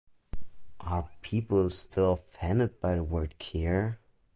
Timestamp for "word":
3.03-3.35